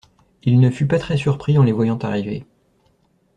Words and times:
Il 0.41 0.59
ne 0.59 0.71
fut 0.71 0.87
pas 0.87 0.97
très 0.97 1.15
surpris 1.15 1.59
en 1.59 1.63
les 1.63 1.71
voyant 1.71 1.99
arriver. 1.99 2.47